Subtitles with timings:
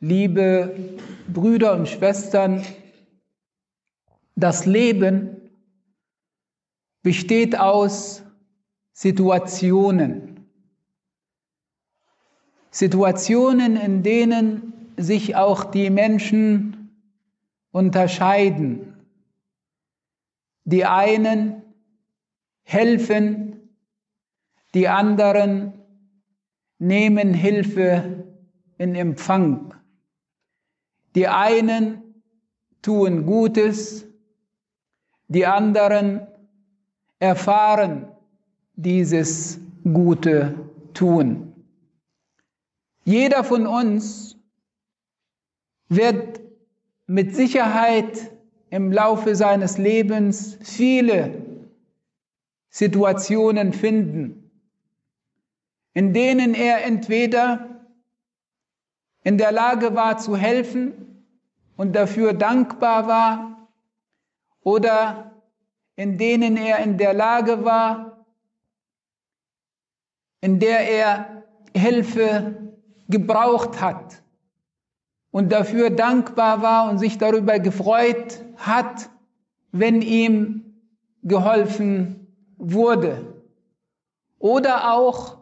[0.00, 0.96] liebe
[1.32, 2.64] Brüder und Schwestern,
[4.36, 5.50] das Leben
[7.02, 8.22] besteht aus
[8.92, 10.46] Situationen.
[12.70, 16.90] Situationen, in denen sich auch die Menschen
[17.72, 18.94] unterscheiden.
[20.64, 21.62] Die einen
[22.62, 23.70] helfen,
[24.74, 25.72] die anderen
[26.78, 28.24] nehmen Hilfe
[28.76, 29.77] in Empfang.
[31.14, 32.22] Die einen
[32.82, 34.06] tun Gutes,
[35.28, 36.26] die anderen
[37.18, 38.08] erfahren
[38.74, 40.54] dieses gute
[40.94, 41.52] Tun.
[43.04, 44.36] Jeder von uns
[45.88, 46.40] wird
[47.06, 48.32] mit Sicherheit
[48.70, 51.42] im Laufe seines Lebens viele
[52.68, 54.50] Situationen finden,
[55.94, 57.77] in denen er entweder
[59.24, 61.24] in der Lage war zu helfen
[61.76, 63.68] und dafür dankbar war
[64.62, 65.32] oder
[65.96, 68.24] in denen er in der Lage war,
[70.40, 71.42] in der er
[71.74, 72.56] Hilfe
[73.08, 74.22] gebraucht hat
[75.30, 79.10] und dafür dankbar war und sich darüber gefreut hat,
[79.72, 80.82] wenn ihm
[81.22, 83.34] geholfen wurde.
[84.38, 85.38] Oder auch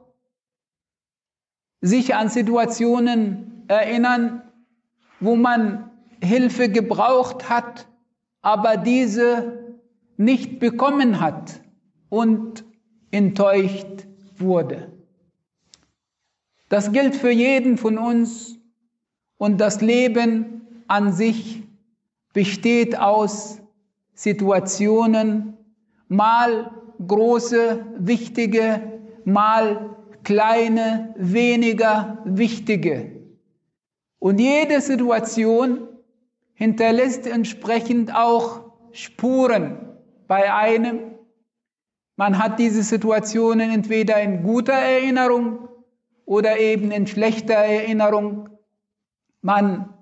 [1.81, 4.43] sich an Situationen erinnern,
[5.21, 5.91] wo man
[6.23, 7.87] Hilfe gebraucht hat,
[8.43, 9.77] aber diese
[10.17, 11.61] nicht bekommen hat
[12.09, 12.65] und
[13.11, 14.93] enttäuscht wurde.
[16.69, 18.59] Das gilt für jeden von uns
[19.39, 21.63] und das Leben an sich
[22.33, 23.61] besteht aus
[24.15, 25.57] Situationen,
[26.09, 26.71] mal
[27.07, 33.16] große, wichtige, mal kleine, weniger wichtige.
[34.27, 35.87] Und jede Situation
[36.55, 39.79] hinterlässt entsprechend auch Spuren
[40.27, 40.99] bei einem.
[42.17, 45.69] Man hat diese Situationen entweder in guter Erinnerung
[46.25, 48.49] oder eben in schlechter Erinnerung.
[49.43, 49.95] Man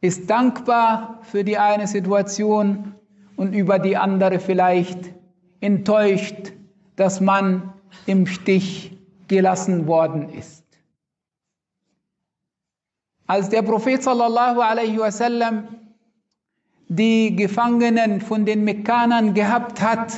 [0.00, 2.96] ist dankbar für die eine Situation
[3.36, 5.14] und über die andere vielleicht
[5.60, 6.54] enttäuscht,
[6.96, 7.72] dass man
[8.06, 10.61] im Stich gelassen worden ist.
[13.32, 15.66] Als der Prophet sallallahu alaihi wasallam
[16.88, 20.12] die Gefangenen von den Mekkanern gehabt hat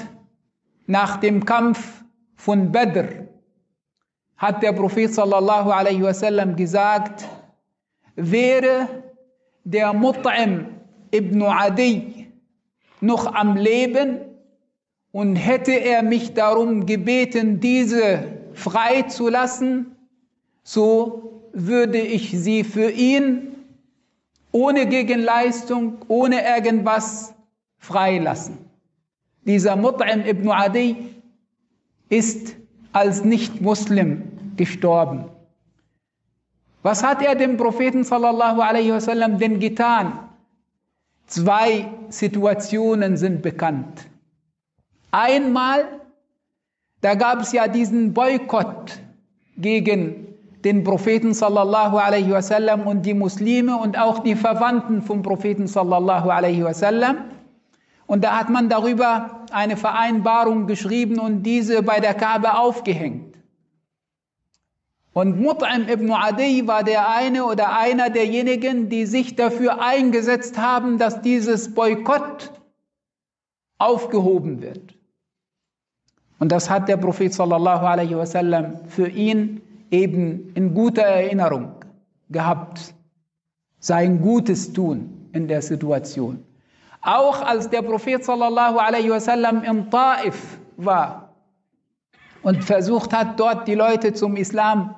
[0.88, 2.02] nach dem Kampf
[2.34, 3.28] von Badr,
[4.36, 7.24] hat der Prophet sallallahu alaihi wasallam gesagt,
[8.16, 8.88] wäre
[9.62, 10.64] der Mut'im
[11.12, 12.32] ibn Adi
[13.00, 14.22] noch am Leben
[15.12, 19.94] und hätte er mich darum gebeten, diese freizulassen,
[20.64, 23.54] so würde ich sie für ihn
[24.52, 27.34] ohne Gegenleistung, ohne irgendwas
[27.78, 28.58] freilassen.
[29.42, 31.14] Dieser Mut'im ibn Adi
[32.08, 32.56] ist
[32.92, 35.26] als Nicht-Muslim gestorben.
[36.82, 40.18] Was hat er dem Propheten sallallahu alaihi wasallam denn getan?
[41.26, 44.06] Zwei Situationen sind bekannt.
[45.10, 45.86] Einmal,
[47.00, 48.98] da gab es ja diesen Boykott
[49.56, 50.33] gegen
[50.64, 56.30] den Propheten sallallahu alaihi wasallam und die Muslime und auch die Verwandten vom Propheten sallallahu
[56.30, 57.18] alaihi wasallam.
[58.06, 63.36] Und da hat man darüber eine Vereinbarung geschrieben und diese bei der Kaaba aufgehängt.
[65.12, 70.98] Und Mut'im ibn Adi war der eine oder einer derjenigen, die sich dafür eingesetzt haben,
[70.98, 72.50] dass dieses Boykott
[73.78, 74.94] aufgehoben wird.
[76.40, 81.72] Und das hat der Prophet sallallahu alaihi wasallam für ihn eben in guter Erinnerung
[82.30, 82.94] gehabt,
[83.78, 86.44] sein Gutes tun in der Situation.
[87.02, 91.34] Auch als der Prophet sallallahu alaihi wasallam in Taif war
[92.42, 94.94] und versucht hat, dort die Leute zum Islam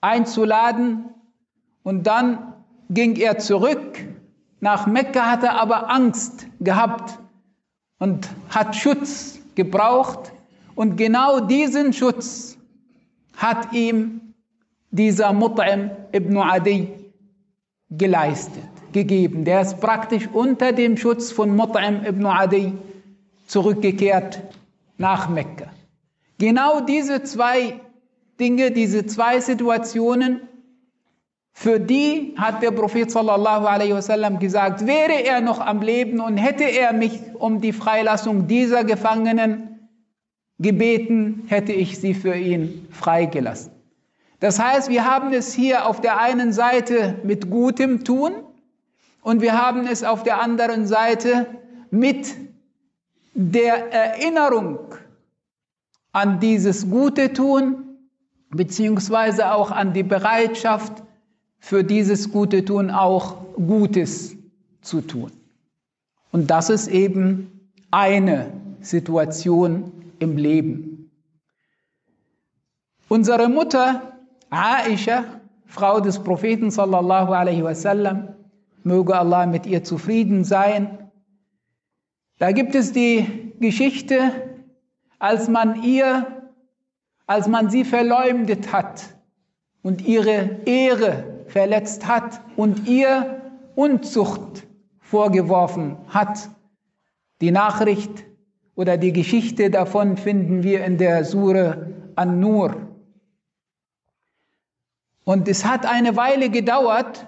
[0.00, 1.04] einzuladen
[1.82, 2.54] und dann
[2.88, 4.04] ging er zurück
[4.60, 7.18] nach Mekka, hatte aber Angst gehabt
[7.98, 10.32] und hat Schutz gebraucht
[10.74, 12.58] und genau diesen Schutz
[13.40, 14.34] hat ihm
[14.90, 16.88] dieser Mut'im ibn Adi
[17.88, 19.44] geleistet, gegeben.
[19.44, 22.74] Der ist praktisch unter dem Schutz von Mut'im ibn Adi
[23.46, 24.42] zurückgekehrt
[24.98, 25.70] nach Mekka.
[26.38, 27.80] Genau diese zwei
[28.38, 30.42] Dinge, diese zwei Situationen,
[31.52, 36.36] für die hat der Prophet sallallahu alaihi wasallam gesagt, wäre er noch am Leben und
[36.36, 39.79] hätte er mich um die Freilassung dieser Gefangenen
[40.60, 43.72] gebeten, hätte ich sie für ihn freigelassen.
[44.38, 48.32] Das heißt, wir haben es hier auf der einen Seite mit gutem Tun
[49.22, 51.46] und wir haben es auf der anderen Seite
[51.90, 52.34] mit
[53.34, 54.78] der Erinnerung
[56.12, 57.98] an dieses gute Tun,
[58.50, 61.02] beziehungsweise auch an die Bereitschaft,
[61.62, 64.34] für dieses gute Tun auch Gutes
[64.80, 65.30] zu tun.
[66.32, 71.10] Und das ist eben eine Situation im Leben.
[73.08, 74.18] Unsere Mutter
[74.50, 75.24] Aisha,
[75.66, 78.36] Frau des Propheten sallallahu alaihi wasallam,
[78.84, 81.10] möge Allah mit ihr zufrieden sein.
[82.38, 84.32] Da gibt es die Geschichte,
[85.18, 86.26] als man ihr,
[87.26, 89.16] als man sie verleumdet hat
[89.82, 93.42] und ihre Ehre verletzt hat und ihr
[93.74, 94.66] Unzucht
[94.98, 96.50] vorgeworfen hat.
[97.40, 98.24] Die Nachricht
[98.74, 102.88] oder die Geschichte davon finden wir in der Sure An-Nur.
[105.24, 107.26] Und es hat eine Weile gedauert,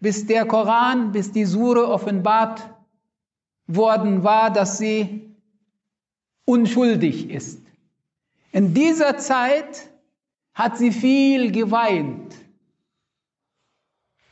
[0.00, 2.70] bis der Koran, bis die Sure offenbart
[3.66, 5.34] worden war, dass sie
[6.44, 7.60] unschuldig ist.
[8.52, 9.90] In dieser Zeit
[10.54, 12.34] hat sie viel geweint.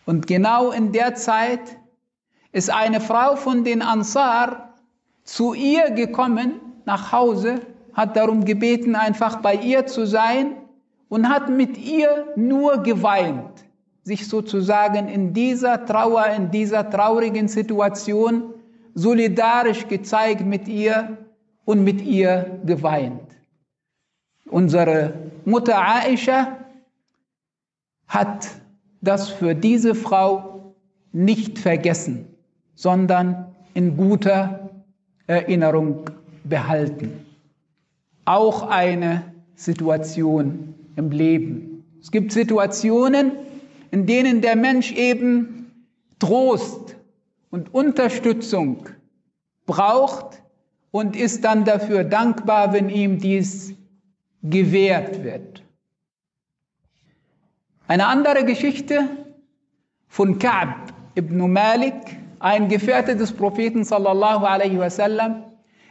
[0.07, 1.79] Und genau in der Zeit
[2.53, 4.66] ist eine Frau von den Ansar
[5.27, 7.61] zu ihr gekommen nach Hause,
[7.93, 10.53] hat darum gebeten, einfach bei ihr zu sein
[11.09, 13.65] und hat mit ihr nur geweint,
[14.03, 18.55] sich sozusagen in dieser Trauer, in dieser traurigen Situation
[18.95, 21.19] solidarisch gezeigt mit ihr
[21.65, 23.21] und mit ihr geweint.
[24.49, 25.13] Unsere
[25.45, 26.57] Mutter Aisha
[28.07, 28.49] hat
[29.01, 30.75] das für diese Frau
[31.13, 32.29] nicht vergessen,
[32.75, 34.66] sondern in guter
[35.27, 36.11] Erinnerung
[36.45, 37.27] behalten.
[38.25, 41.85] Auch eine Situation im Leben.
[42.01, 43.33] Es gibt Situationen,
[43.91, 45.71] in denen der Mensch eben
[46.19, 46.97] Trost
[47.51, 48.89] und Unterstützung
[49.67, 50.43] braucht
[50.91, 53.75] und ist dann dafür dankbar, wenn ihm dies
[54.43, 55.63] gewährt wird.
[57.89, 59.09] Eine andere Geschichte
[60.09, 60.75] von Ka'b
[61.17, 65.43] ibn Malik, ein Gefährte des Propheten sallallahu alaihi wasallam,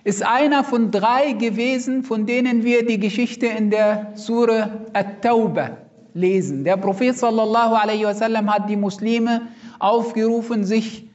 [0.05, 5.71] ist einer von drei gewesen, von denen wir die Geschichte in der Sure At-Tawbah
[6.13, 6.63] lesen.
[6.63, 9.41] Der Prophet sallallahu alaihi wasallam hat die Muslime
[9.79, 11.09] aufgerufen, sich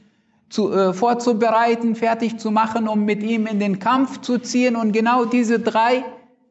[0.49, 4.75] zu, äh, vorzubereiten, fertig zu machen, um mit ihm in den Kampf zu ziehen.
[4.75, 6.03] Und genau diese drei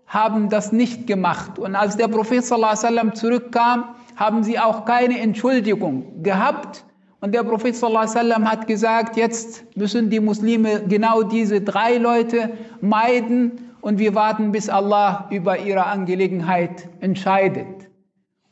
[0.08, 1.60] haben das nicht gemacht.
[1.60, 3.84] Und als der Prophet sallallahu alaihi wasallam zurückkam,
[4.16, 6.84] haben sie auch keine Entschuldigung gehabt
[7.20, 12.50] und der Prophet sallallahu hat gesagt, jetzt müssen die Muslime genau diese drei Leute
[12.80, 17.88] meiden und wir warten, bis Allah über ihre Angelegenheit entscheidet.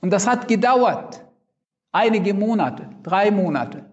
[0.00, 1.22] Und das hat gedauert,
[1.92, 3.84] einige Monate, drei Monate.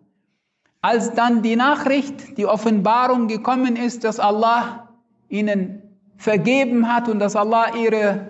[0.82, 4.90] Als dann die Nachricht, die Offenbarung gekommen ist, dass Allah
[5.30, 5.82] ihnen
[6.18, 8.30] vergeben hat und dass Allah ihre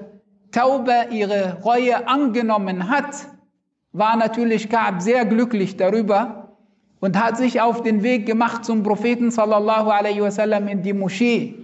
[0.52, 3.28] Taube, ihre Reue angenommen hat,
[3.98, 6.58] war natürlich Ka'b sehr glücklich darüber
[7.00, 11.56] und hat sich auf den Weg gemacht zum Propheten sallallahu alaihi wasallam in die Moschee.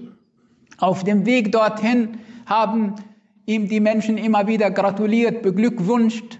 [0.77, 2.95] Auf dem Weg dorthin haben
[3.45, 6.39] ihm die Menschen immer wieder gratuliert, beglückwünscht.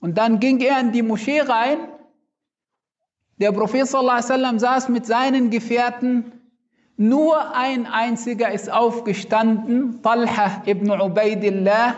[0.00, 1.78] Und dann ging er in die Moschee rein.
[3.38, 6.32] Der Prophet sallallahu alaihi wasallam saß mit seinen Gefährten.
[6.98, 11.94] Nur ein einziger ist aufgestanden, Talha ibn Ubaidillah,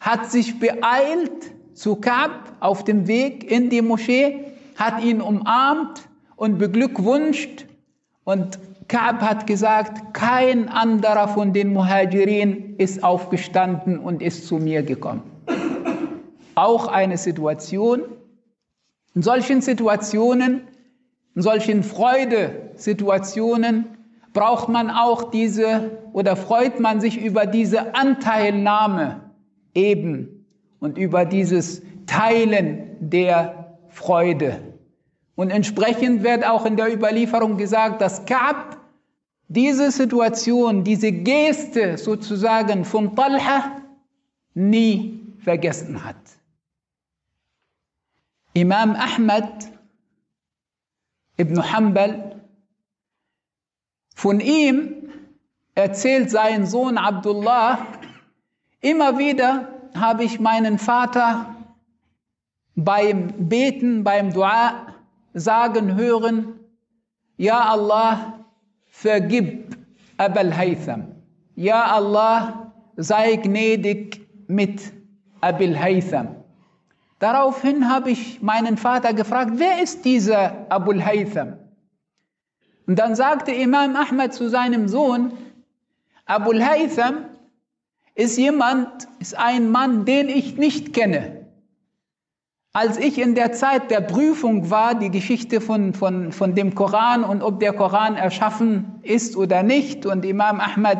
[0.00, 4.44] hat sich beeilt, zu Ka'b auf dem Weg in die Moschee,
[4.74, 7.66] hat ihn umarmt und beglückwünscht.
[8.24, 8.58] Und
[8.88, 15.22] Ka'b hat gesagt, kein anderer von den Muhajirin ist aufgestanden und ist zu mir gekommen.
[16.56, 18.02] Auch eine Situation.
[19.14, 20.62] In solchen Situationen,
[21.36, 23.84] in solchen Freudesituationen
[24.32, 29.20] braucht man auch diese oder freut man sich über diese Anteilnahme
[29.74, 30.37] eben
[30.80, 34.60] und über dieses Teilen der Freude.
[35.34, 38.76] Und entsprechend wird auch in der Überlieferung gesagt, dass Ka'b
[39.48, 43.82] diese Situation, diese Geste sozusagen von Talha
[44.54, 46.16] nie vergessen hat.
[48.52, 49.70] Imam Ahmad
[51.38, 52.42] ibn Hanbal,
[54.14, 55.12] von ihm
[55.74, 57.86] erzählt sein Sohn Abdullah
[58.80, 61.54] immer wieder, habe ich meinen Vater
[62.74, 64.86] beim Beten, beim Dua
[65.34, 66.60] sagen hören,
[67.36, 68.44] Ja Allah,
[68.86, 69.76] vergib
[70.16, 71.14] Abel Haytham.
[71.54, 74.92] Ja Allah, sei gnädig mit
[75.40, 76.36] Abel Haytham.
[77.18, 81.58] Daraufhin habe ich meinen Vater gefragt, wer ist dieser Abul Haytham?
[82.86, 85.32] Und dann sagte Imam Ahmad zu seinem Sohn,
[86.26, 87.24] Abul Haytham
[88.18, 91.46] ist jemand, ist ein Mann, den ich nicht kenne.
[92.72, 97.22] Als ich in der Zeit der Prüfung war, die Geschichte von, von, von dem Koran
[97.22, 100.98] und ob der Koran erschaffen ist oder nicht, und Imam Ahmad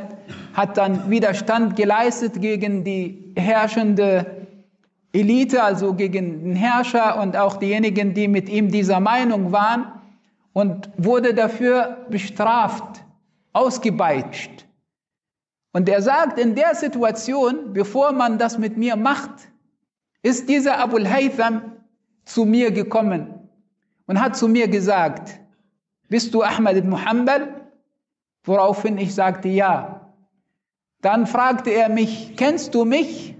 [0.54, 4.46] hat dann Widerstand geleistet gegen die herrschende
[5.12, 9.86] Elite, also gegen den Herrscher und auch diejenigen, die mit ihm dieser Meinung waren,
[10.52, 13.02] und wurde dafür bestraft,
[13.52, 14.67] ausgepeitscht.
[15.78, 19.30] Und er sagt, in der Situation, bevor man das mit mir macht,
[20.22, 21.70] ist dieser Abul Haytham
[22.24, 23.48] zu mir gekommen
[24.08, 25.38] und hat zu mir gesagt,
[26.08, 27.70] bist du Ahmad ibn Hanbal?
[28.42, 30.12] Woraufhin ich sagte, ja.
[31.00, 33.36] Dann fragte er mich, kennst du mich?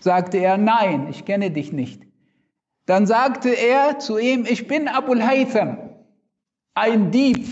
[0.00, 2.02] Sagte er, nein, ich kenne dich nicht.
[2.84, 5.78] Dann sagte er zu ihm, ich bin Abul Haytham,
[6.74, 7.46] ein Dieb,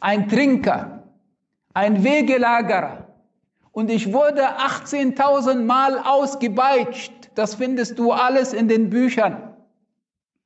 [0.00, 0.93] ein Trinker
[1.74, 3.08] ein Wegelagerer.
[3.72, 7.12] Und ich wurde 18.000 Mal ausgepeitscht.
[7.34, 9.54] Das findest du alles in den Büchern.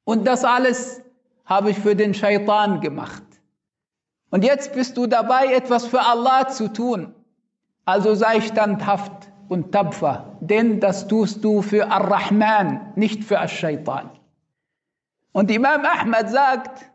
[0.05, 1.03] Und das alles
[1.45, 3.23] habe ich für den Shaitan gemacht.
[4.31, 7.15] Und jetzt bist du dabei, etwas für Allah zu tun.
[7.85, 9.13] Also sei standhaft
[9.49, 14.11] und tapfer, denn das tust du für Ar-Rahman, nicht für Al-Shaitan.
[15.33, 16.91] Und Imam Ahmad sagt,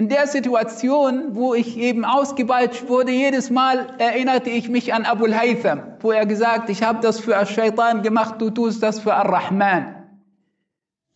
[0.00, 5.34] in der Situation, wo ich eben ausgepeitscht wurde, jedes Mal erinnerte ich mich an Abul
[5.34, 9.96] Haytham, wo er gesagt, ich habe das für Al-Shaitan gemacht, du tust das für Ar-Rahman.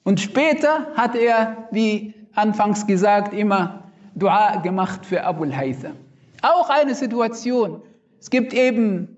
[0.03, 3.85] Und später hat er, wie anfangs gesagt, immer
[4.17, 5.97] Dua gemacht für Abul Haytham.
[6.43, 7.81] Auch eine Situation.
[8.21, 9.17] Es gibt eben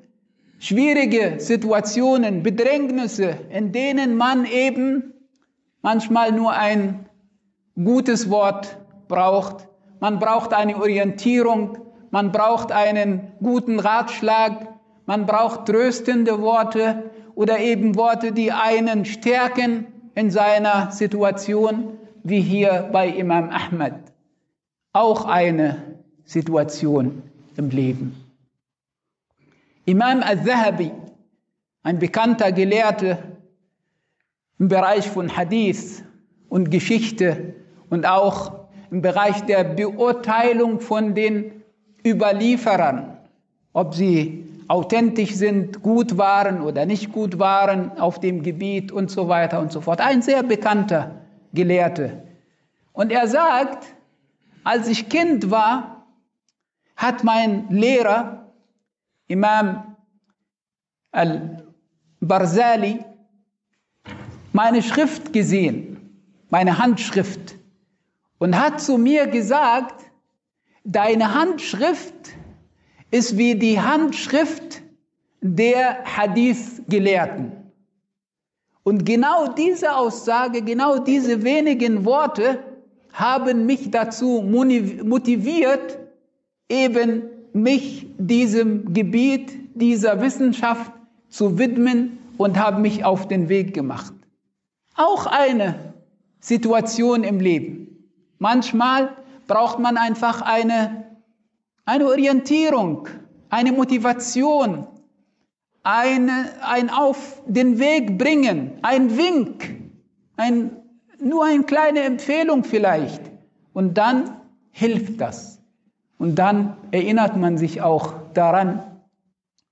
[0.61, 5.13] schwierige Situationen, Bedrängnisse, in denen man eben
[5.83, 7.07] manchmal nur ein
[7.75, 9.69] gutes Wort braucht.
[10.01, 11.79] Man braucht eine Orientierung,
[12.11, 14.69] man braucht einen guten Ratschlag,
[15.07, 22.89] man braucht tröstende Worte oder eben Worte, die einen stärken in seiner Situation, wie hier
[22.93, 24.01] bei Imam Ahmad.
[24.93, 25.83] Auch eine
[26.25, 27.23] Situation
[27.57, 28.17] im Leben.
[29.85, 30.91] Imam al-Zahabi,
[31.83, 33.19] ein bekannter Gelehrter
[34.59, 36.03] im Bereich von Hadith
[36.49, 37.55] und Geschichte
[37.91, 38.66] und auch
[38.97, 41.63] im Bereich der Beurteilung von den
[42.03, 43.19] Überlieferern,
[43.75, 49.29] ob sie authentisch sind, gut waren oder nicht gut waren auf dem Gebiet und so
[49.29, 50.01] weiter und so fort.
[50.01, 51.17] Ein sehr bekannter
[51.53, 52.23] Gelehrte.
[52.95, 53.87] Und er sagt,
[54.65, 56.07] als ich Kind war,
[56.97, 58.51] hat mein Lehrer,
[59.27, 59.95] Imam
[61.13, 63.05] al-Barzali,
[64.55, 67.56] meine Schrift gesehen, meine Handschrift
[68.39, 70.05] und hat zu mir gesagt,
[70.85, 72.15] deine Handschrift
[73.11, 74.83] ist wie die Handschrift
[75.41, 77.53] der Hadith-Gelehrten.
[78.83, 82.63] Und genau diese Aussage, genau diese wenigen Worte
[83.13, 85.99] haben mich dazu motiviert,
[86.69, 90.93] eben mich diesem Gebiet, dieser Wissenschaft
[91.29, 94.15] zu widmen und habe mich auf den Weg gemacht.
[94.95, 95.95] Auch eine
[96.41, 97.86] Situation im Leben.
[98.39, 99.17] Manchmal
[99.47, 101.07] braucht man einfach eine,
[101.85, 103.09] eine Orientierung,
[103.51, 104.87] eine Motivation,
[105.83, 109.81] eine, ein Auf den Weg bringen, ein Wink,
[110.37, 110.77] ein,
[111.21, 113.23] nur eine kleine Empfehlung vielleicht.
[113.73, 114.41] Und dann
[114.73, 115.63] hilft das.
[116.19, 118.83] Und dann erinnert man sich auch daran.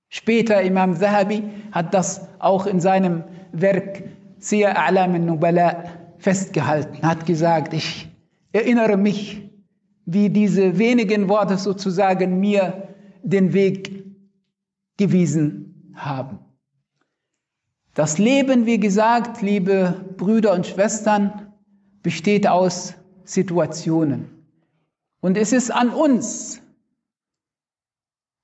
[0.09, 4.03] Später Imam Zahabi hat das auch in seinem Werk
[4.37, 5.83] Siyar A'lam al-Nubala
[6.19, 8.07] festgehalten, hat gesagt, ich
[8.55, 9.49] erinnere mich,
[10.05, 14.05] wie diese wenigen Worte sozusagen mir den Weg
[14.97, 16.39] gewiesen haben.
[17.95, 21.53] Das Leben, wie gesagt, liebe Brüder und Schwestern,
[22.01, 22.93] besteht aus
[23.25, 24.29] Situationen.
[25.21, 26.61] Und es ist an uns,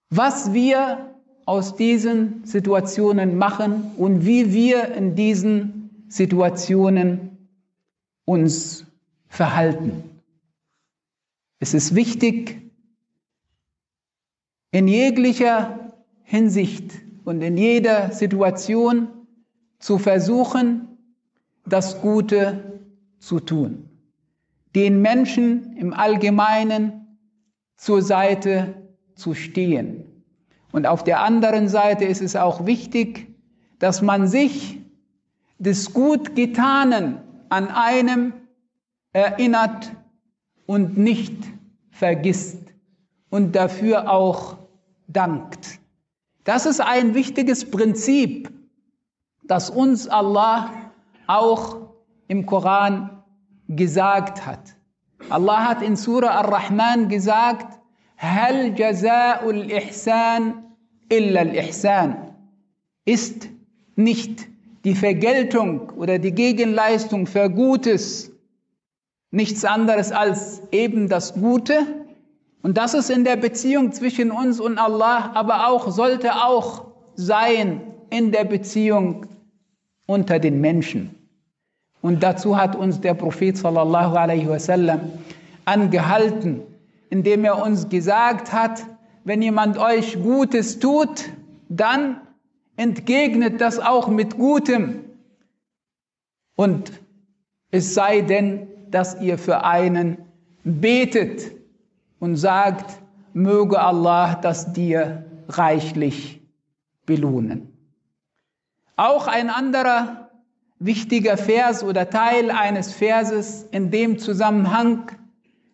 [0.10, 1.16] was wir
[1.46, 7.50] aus diesen Situationen machen und wie wir in diesen Situationen
[8.26, 8.91] uns
[9.32, 10.04] verhalten.
[11.60, 12.62] Es ist wichtig,
[14.72, 16.92] in jeglicher Hinsicht
[17.24, 19.08] und in jeder Situation
[19.80, 20.88] zu versuchen,
[21.66, 22.82] das Gute
[23.20, 23.90] zu tun,
[24.76, 27.18] den Menschen im Allgemeinen
[27.78, 28.74] zur Seite
[29.16, 30.04] zu stehen.
[30.74, 33.28] Und auf der anderen Seite ist es auch wichtig,
[33.80, 34.80] dass man sich
[35.58, 37.20] des Gutgetanen
[37.50, 38.34] an einem
[39.14, 39.92] erinnert
[40.66, 41.36] und nicht
[41.92, 42.74] vergisst
[43.30, 44.58] und dafür auch
[45.08, 45.80] dankt.
[46.44, 48.52] Das ist ein wichtiges Prinzip,
[49.44, 50.72] das uns Allah
[51.28, 51.78] auch
[52.28, 53.24] im Koran
[53.68, 54.76] gesagt hat.
[55.30, 57.80] Allah hat in Surah Ar-Rahman gesagt,
[58.18, 60.76] Hal jaza'ul ihsan
[61.10, 62.36] illa al-ihsan.
[63.06, 63.50] Ist
[63.96, 64.48] nicht
[64.84, 68.31] die Vergeltung oder die Gegenleistung für Gutes
[69.32, 71.80] nichts anderes als eben das Gute?
[72.62, 76.86] Und das ist in der Beziehung zwischen uns und Allah, aber auch sollte auch
[77.16, 79.26] sein in der Beziehung
[80.06, 81.16] unter den Menschen.
[82.02, 85.00] Und dazu hat uns der Prophet sallallahu alaihi wasallam
[85.66, 86.62] angehalten,
[87.10, 88.86] indem er uns gesagt hat,
[89.24, 91.30] wenn jemand euch Gutes tut,
[91.70, 92.22] dann
[92.76, 95.06] entgegnet das auch mit Gutem.
[96.56, 96.92] Und
[97.70, 100.19] es sei denn, dass ihr für einen
[100.65, 101.53] betet
[102.19, 103.01] und sagt,
[103.33, 106.41] möge Allah das dir reichlich
[107.05, 107.73] belohnen.
[108.97, 110.31] Auch ein anderer
[110.79, 115.13] wichtiger Vers oder Teil eines Verses in dem Zusammenhang.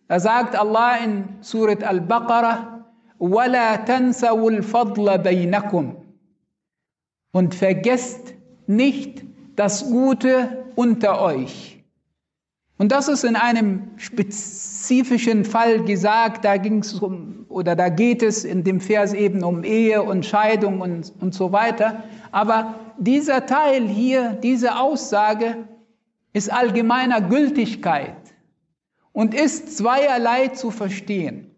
[0.07, 2.85] Da sagt Allah in Surat Al-Baqarah,
[3.19, 5.95] وَلَا تَنْسَوُا الْفَضْلَ بَيْنَكُمْ
[7.31, 8.33] Und vergesst
[8.67, 9.23] nicht
[9.55, 11.76] das Gute unter euch.
[12.78, 18.22] Und das ist in einem spezifischen Fall gesagt, da ging es um, oder da geht
[18.22, 22.04] es in dem Vers eben um Ehe und Scheidung und, und so weiter.
[22.30, 25.56] Aber dieser Teil hier, diese Aussage
[26.32, 28.14] ist allgemeiner Gültigkeit
[29.12, 31.50] und ist zweierlei zu verstehen.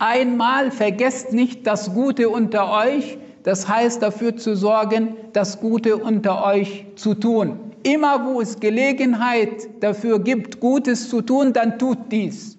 [0.00, 6.44] Einmal vergesst nicht das Gute unter euch, das heißt dafür zu sorgen, das Gute unter
[6.44, 7.67] euch zu tun.
[7.82, 12.58] Immer wo es Gelegenheit dafür gibt, Gutes zu tun, dann tut dies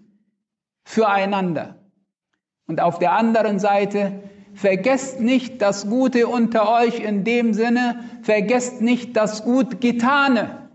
[0.84, 1.76] füreinander.
[2.68, 8.82] Und auf der anderen Seite Vergesst nicht das Gute unter euch in dem Sinne, vergesst
[8.82, 10.70] nicht das gut Getane,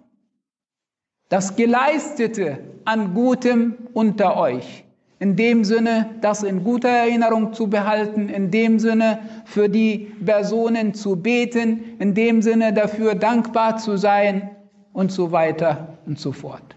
[1.29, 4.85] das Geleistete an Gutem unter euch.
[5.21, 10.95] In dem Sinne, das in guter Erinnerung zu behalten, in dem Sinne für die Personen
[10.95, 14.51] zu beten, in dem Sinne dafür dankbar zu sein
[14.93, 16.77] und so weiter und so fort.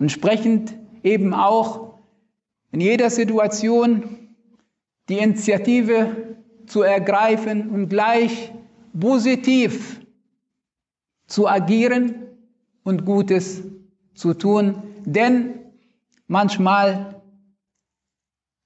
[0.00, 1.94] Entsprechend eben auch
[2.72, 4.18] in jeder Situation
[5.08, 8.52] die Initiative zu ergreifen und gleich
[8.98, 10.00] positiv
[11.26, 12.14] zu agieren
[12.84, 13.62] und Gutes
[14.14, 15.54] zu tun, denn
[16.26, 17.11] manchmal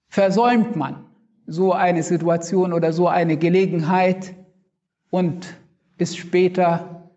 [0.08, 1.04] versäumt man
[1.46, 4.34] so eine Situation oder so eine Gelegenheit
[5.10, 5.46] und
[5.98, 7.10] ist später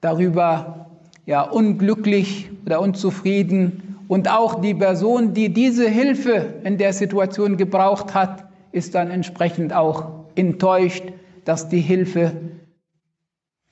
[0.00, 0.90] darüber
[1.26, 8.14] ja unglücklich oder unzufrieden und auch die Person, die diese Hilfe in der Situation gebraucht
[8.14, 11.04] hat, ist dann entsprechend auch enttäuscht,
[11.44, 12.32] dass die Hilfe,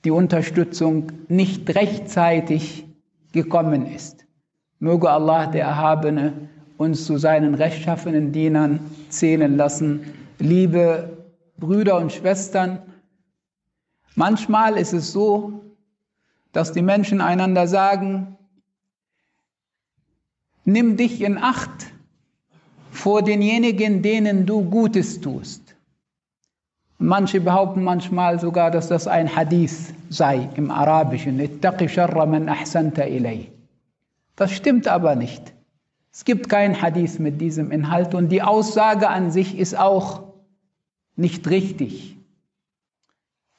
[0.03, 2.85] die Unterstützung nicht rechtzeitig
[3.31, 4.25] gekommen ist.
[4.79, 10.13] Möge Allah, der Erhabene, uns zu seinen rechtschaffenen Dienern zählen lassen.
[10.39, 11.17] Liebe
[11.57, 12.81] Brüder und Schwestern,
[14.15, 15.61] manchmal ist es so,
[16.51, 18.37] dass die Menschen einander sagen,
[20.63, 21.93] nimm dich in Acht,
[22.91, 25.75] vor denjenigen, denen du Gutes tust.
[26.97, 31.37] Manche behaupten manchmal sogar, dass das ein Hadith sei im Arabischen.
[34.37, 35.54] Das stimmt aber nicht.
[36.17, 40.23] Es gibt kein Hadith mit diesem Inhalt und die Aussage an sich ist auch
[41.17, 42.15] nicht richtig.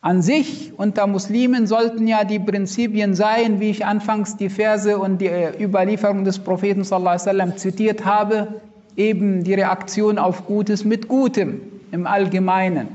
[0.00, 5.18] An sich unter Muslimen sollten ja die Prinzipien sein, wie ich anfangs die Verse und
[5.18, 5.28] die
[5.60, 8.62] Überlieferung des Propheten wasallam zitiert habe,
[8.96, 11.60] eben die Reaktion auf Gutes mit Gutem
[11.92, 12.88] im Allgemeinen.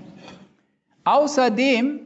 [1.03, 1.99] Außerdem,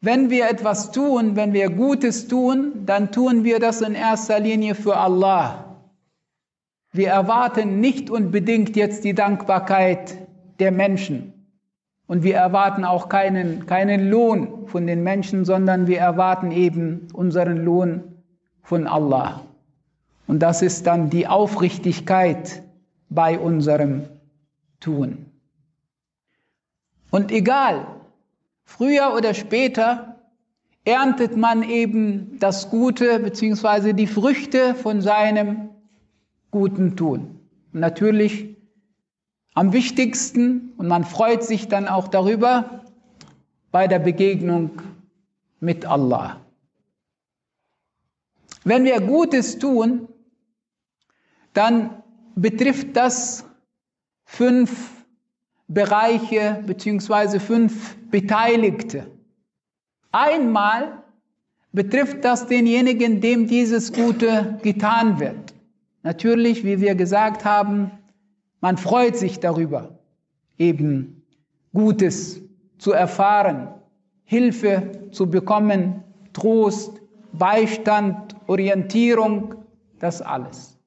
[0.00, 4.76] wenn wir etwas tun, wenn wir Gutes tun, dann tun wir das in erster Linie
[4.76, 5.71] für Allah.
[6.92, 10.18] Wir erwarten nicht unbedingt jetzt die Dankbarkeit
[10.60, 11.32] der Menschen.
[12.06, 17.64] Und wir erwarten auch keinen, keinen Lohn von den Menschen, sondern wir erwarten eben unseren
[17.64, 18.02] Lohn
[18.62, 19.42] von Allah.
[20.26, 22.62] Und das ist dann die Aufrichtigkeit,
[23.14, 24.04] bei unserem
[24.80, 25.26] Tun.
[27.10, 27.86] Und egal,
[28.64, 30.16] früher oder später
[30.84, 33.92] erntet man eben das Gute bzw.
[33.92, 35.68] die Früchte von seinem
[36.52, 37.40] guten Tun.
[37.72, 38.56] Und natürlich
[39.54, 42.84] am wichtigsten, und man freut sich dann auch darüber,
[43.72, 44.80] bei der Begegnung
[45.58, 46.40] mit Allah.
[48.64, 50.08] Wenn wir Gutes tun,
[51.52, 52.02] dann
[52.36, 53.44] betrifft das
[54.24, 54.90] fünf
[55.68, 59.10] Bereiche beziehungsweise fünf Beteiligte.
[60.12, 61.02] Einmal
[61.72, 65.51] betrifft das denjenigen, dem dieses Gute getan wird.
[66.02, 67.90] Natürlich, wie wir gesagt haben,
[68.60, 69.98] man freut sich darüber,
[70.58, 71.22] eben
[71.72, 72.40] Gutes
[72.78, 73.68] zu erfahren,
[74.24, 77.00] Hilfe zu bekommen, Trost,
[77.32, 79.54] Beistand, Orientierung,
[79.98, 80.78] das alles.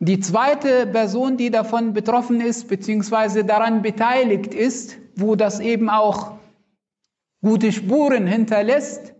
[0.00, 6.38] Die zweite Person, die davon betroffen ist, beziehungsweise daran beteiligt ist, wo das eben auch
[7.42, 9.14] gute Spuren hinterlässt,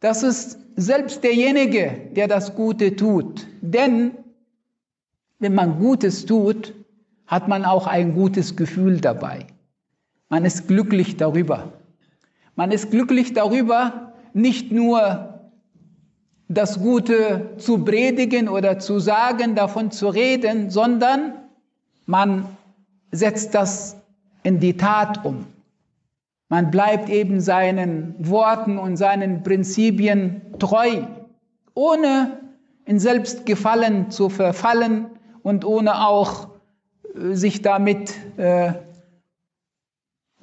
[0.00, 3.46] das ist selbst derjenige, der das Gute tut.
[3.60, 4.12] Denn
[5.38, 6.74] wenn man Gutes tut,
[7.26, 9.46] hat man auch ein gutes Gefühl dabei.
[10.28, 11.72] Man ist glücklich darüber.
[12.54, 15.40] Man ist glücklich darüber, nicht nur
[16.48, 21.34] das Gute zu predigen oder zu sagen, davon zu reden, sondern
[22.06, 22.46] man
[23.10, 23.96] setzt das
[24.42, 25.46] in die Tat um.
[26.48, 31.02] Man bleibt eben seinen Worten und seinen Prinzipien treu,
[31.74, 32.38] ohne
[32.84, 35.06] in Selbstgefallen zu verfallen
[35.42, 36.48] und ohne auch
[37.14, 38.74] äh, sich damit äh,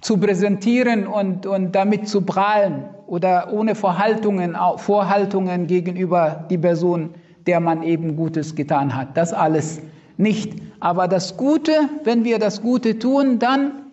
[0.01, 7.13] zu präsentieren und, und damit zu prahlen oder ohne Vorhaltungen, Vorhaltungen gegenüber die Person,
[7.47, 9.15] der man eben Gutes getan hat.
[9.15, 9.81] Das alles
[10.17, 10.61] nicht.
[10.81, 11.71] Aber das Gute,
[12.03, 13.83] wenn wir das Gute tun, dann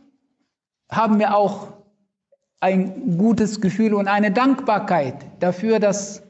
[0.90, 1.68] haben wir auch
[2.60, 6.22] ein gutes Gefühl und eine Dankbarkeit dafür, dass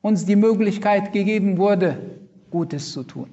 [0.00, 2.18] uns die Möglichkeit gegeben wurde,
[2.50, 3.30] Gutes zu tun.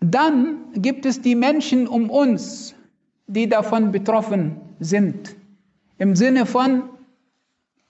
[0.00, 2.74] Dann gibt es die Menschen um uns,
[3.26, 5.34] die davon betroffen sind,
[5.98, 6.90] im Sinne von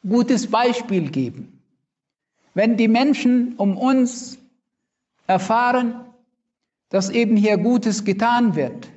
[0.09, 1.61] gutes Beispiel geben.
[2.55, 4.39] Wenn die Menschen um uns
[5.27, 6.05] erfahren,
[6.89, 8.89] dass eben hier Gutes getan wird,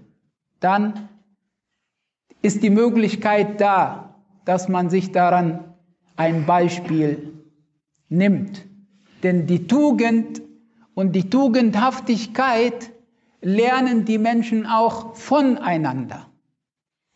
[0.60, 1.10] dann
[2.42, 4.16] ist die Möglichkeit da,
[4.46, 5.74] dass man sich daran
[6.16, 7.34] ein Beispiel
[8.10, 8.66] nimmt.
[9.24, 10.42] Denn die Tugend
[10.94, 12.92] und die Tugendhaftigkeit
[13.42, 16.28] lernen die Menschen auch voneinander,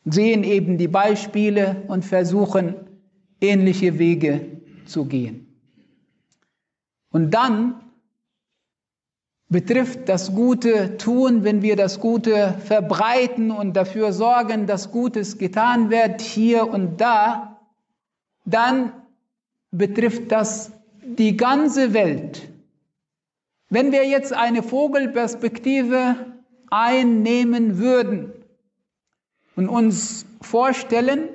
[0.06, 2.76] sehen eben die Beispiele und versuchen
[3.40, 5.48] ähnliche Wege zu gehen.
[7.12, 7.82] Und dann
[9.52, 15.90] betrifft das Gute tun, wenn wir das Gute verbreiten und dafür sorgen, dass Gutes getan
[15.90, 17.60] wird hier und da,
[18.46, 18.94] dann
[19.70, 20.72] betrifft das
[21.04, 22.50] die ganze Welt.
[23.70, 26.16] Wenn wir jetzt eine Vogelperspektive
[26.70, 28.32] einnehmen würden
[29.58, 31.28] und uns vorstellen,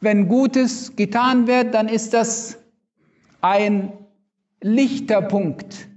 [0.00, 2.56] wenn Gutes getan wird, dann ist das
[3.42, 3.92] ein
[4.62, 5.89] lichter Punkt.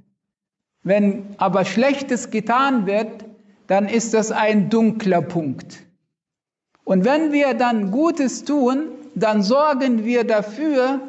[0.84, 3.26] Wenn aber Schlechtes getan wird,
[3.68, 5.84] dann ist das ein dunkler Punkt.
[6.84, 11.00] Und wenn wir dann Gutes tun, dann sorgen wir dafür,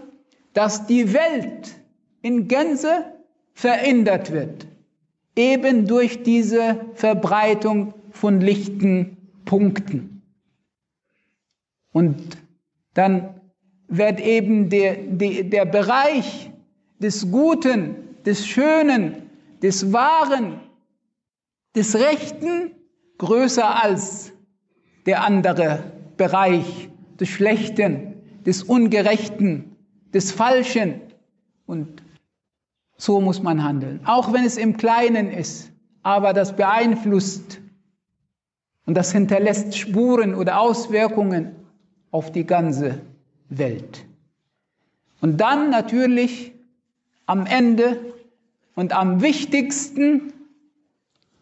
[0.52, 1.74] dass die Welt
[2.22, 3.04] in Gänze
[3.54, 4.66] verändert wird,
[5.36, 10.22] eben durch diese Verbreitung von lichten Punkten.
[11.92, 12.38] Und
[12.94, 13.40] dann
[13.88, 16.50] wird eben der, der, der Bereich
[16.98, 19.30] des Guten, des Schönen,
[19.62, 20.60] des Wahren,
[21.74, 22.72] des Rechten
[23.18, 24.32] größer als
[25.06, 28.14] der andere Bereich des Schlechten,
[28.44, 29.76] des Ungerechten,
[30.12, 31.00] des Falschen.
[31.66, 32.02] Und
[32.96, 34.00] so muss man handeln.
[34.04, 35.70] Auch wenn es im Kleinen ist,
[36.02, 37.60] aber das beeinflusst
[38.86, 41.56] und das hinterlässt Spuren oder Auswirkungen
[42.10, 43.00] auf die ganze
[43.48, 44.04] Welt.
[45.20, 46.52] Und dann natürlich
[47.26, 47.98] am Ende
[48.74, 50.32] und am wichtigsten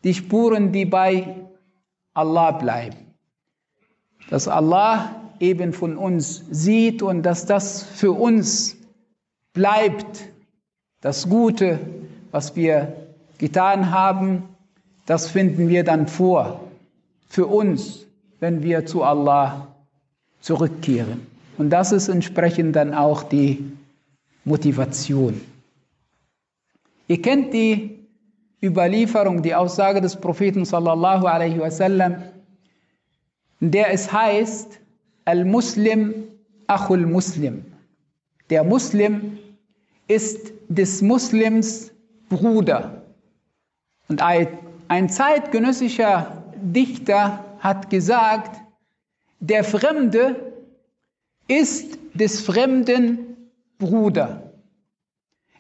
[0.05, 1.37] die Spuren, die bei
[2.15, 2.97] Allah bleiben.
[4.31, 8.77] Dass Allah eben von uns sieht und dass das für uns
[9.53, 10.29] bleibt
[11.01, 11.79] das Gute,
[12.31, 12.97] was wir
[13.39, 14.45] getan haben,
[15.07, 16.61] das finden wir dann vor
[17.29, 18.07] für uns,
[18.41, 19.69] wenn wir zu Allah
[20.41, 21.27] zurückkehren.
[21.59, 23.73] Und das ist entsprechend dann auch die
[24.45, 25.41] Motivation.
[27.13, 28.09] Ihr kennt die
[28.63, 32.23] Überlieferung, die Aussage des Propheten sallallahu alaihi wasallam,
[33.61, 34.81] in der es heißt,
[35.27, 36.15] Al-Muslim
[36.69, 37.67] Achul Muslim.
[38.49, 39.37] Der Muslim
[40.09, 41.93] ist des Muslims
[42.31, 43.03] Bruder.
[44.09, 48.59] Und ein zeitgenössischer Dichter hat gesagt,
[49.39, 50.55] der Fremde
[51.47, 53.37] ist des fremden
[53.79, 54.52] Bruder.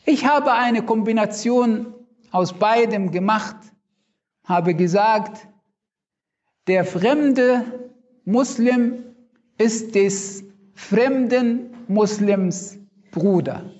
[0.04, 1.94] Ich habe eine Kombination
[2.32, 3.56] aus beidem gemacht,
[4.44, 5.46] habe gesagt,
[6.66, 7.90] der fremde
[8.24, 9.04] Muslim
[9.58, 12.78] ist des fremden Muslims
[13.12, 13.70] Bruder.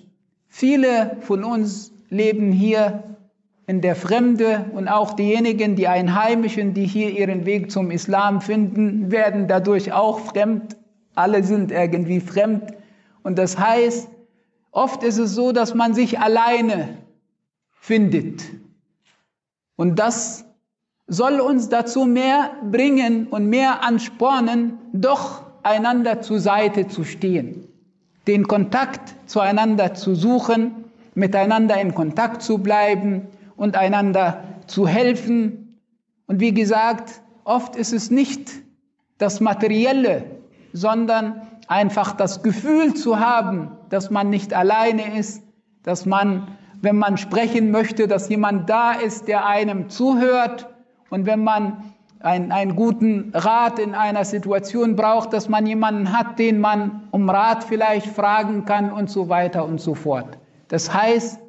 [0.47, 3.17] Viele von uns leben hier
[3.67, 9.11] in der Fremde und auch diejenigen, die Einheimischen, die hier ihren Weg zum Islam finden,
[9.11, 10.77] werden dadurch auch fremd.
[11.15, 12.75] Alle sind irgendwie fremd.
[13.23, 14.09] Und das heißt,
[14.73, 16.99] oft ist es so, dass man sich alleine
[17.71, 18.43] findet.
[19.77, 20.45] Und das
[21.07, 27.69] soll uns dazu mehr bringen und mehr anspornen, doch einander zur Seite zu stehen,
[28.27, 35.79] den Kontakt zueinander zu suchen, miteinander in Kontakt zu bleiben und einander zu helfen.
[36.27, 38.51] Und wie gesagt, oft ist es nicht
[39.19, 40.25] das Materielle,
[40.73, 45.43] sondern einfach das Gefühl zu haben, dass man nicht alleine ist,
[45.83, 46.49] dass man,
[46.83, 50.69] wenn man sprechen möchte, dass jemand da ist, der einem zuhört
[51.09, 51.83] und wenn man
[52.21, 57.29] einen, einen guten Rat in einer Situation braucht, dass man jemanden hat, den man um
[57.31, 60.39] Rat vielleicht fragen kann und so weiter und so fort.
[60.69, 61.41] Das heißt,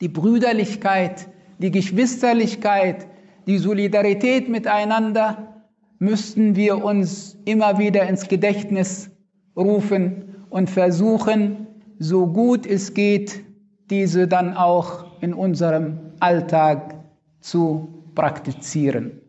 [0.00, 1.28] die Brüderlichkeit,
[1.58, 3.06] die Geschwisterlichkeit,
[3.46, 5.62] die Solidarität miteinander
[5.98, 9.10] müssten wir uns immer wieder ins Gedächtnis
[9.56, 11.66] rufen und versuchen,
[11.98, 13.44] so gut es geht,
[13.90, 16.94] diese dann auch in unserem Alltag
[17.40, 19.20] zu praktizieren.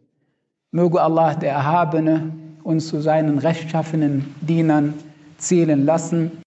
[0.71, 2.31] Möge Allah, der Erhabene,
[2.63, 4.93] uns zu seinen rechtschaffenen Dienern
[5.37, 6.43] zählen lassen.